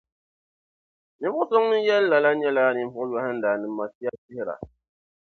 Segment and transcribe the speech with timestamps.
[1.19, 4.55] Ninvuɣ’ so ŋun yɛli lala nyɛla ninvuɣ’ yɔhinda ni Masiachihira.